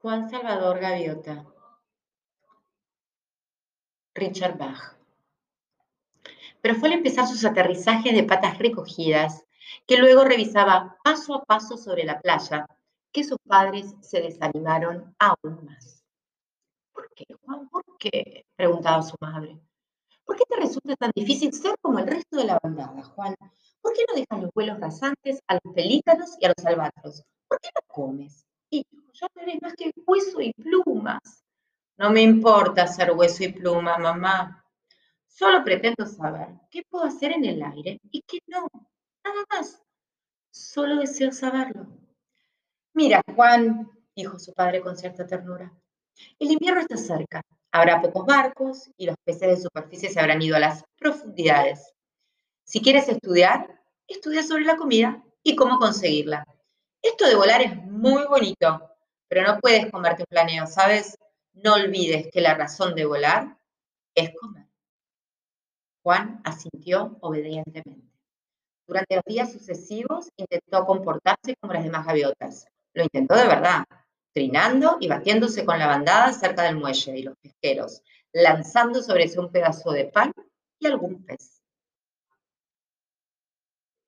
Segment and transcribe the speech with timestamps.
[0.00, 1.44] Juan Salvador Gaviota.
[4.14, 4.96] Richard Bach.
[6.60, 9.44] Pero fue al empezar sus aterrizajes de patas recogidas,
[9.88, 12.64] que luego revisaba paso a paso sobre la playa,
[13.10, 16.04] que sus padres se desanimaron aún más.
[16.92, 17.68] ¿Por qué, Juan?
[17.68, 18.46] ¿Por qué?
[18.54, 19.58] preguntaba su madre.
[20.24, 23.34] ¿Por qué te resulta tan difícil ser como el resto de la bandada, Juan?
[23.80, 27.24] ¿Por qué no dejas los vuelos rasantes a los pelícanos y a los albatros?
[27.48, 28.47] ¿Por qué no comes?
[29.48, 31.42] Ya no que hueso y plumas.
[31.96, 34.62] No me importa ser hueso y pluma, mamá.
[35.26, 38.68] Solo pretendo saber qué puedo hacer en el aire y qué no.
[39.24, 39.82] Nada más.
[40.50, 41.86] Solo deseo saberlo.
[42.92, 45.72] Mira, Juan, dijo su padre con cierta ternura,
[46.38, 47.40] el invierno está cerca.
[47.72, 51.94] Habrá pocos barcos y los peces de superficie se habrán ido a las profundidades.
[52.64, 56.44] Si quieres estudiar, estudia sobre la comida y cómo conseguirla.
[57.00, 58.97] Esto de volar es muy bonito,
[59.28, 61.18] pero no puedes comerte un planeo, ¿sabes?
[61.52, 63.58] No olvides que la razón de volar
[64.14, 64.66] es comer.
[66.02, 68.08] Juan asintió obedientemente.
[68.86, 72.66] Durante los días sucesivos intentó comportarse como las demás gaviotas.
[72.94, 73.84] Lo intentó de verdad,
[74.32, 79.38] trinando y batiéndose con la bandada cerca del muelle y los pesqueros, lanzando sobre sí
[79.38, 80.32] un pedazo de pan
[80.78, 81.57] y algún pez.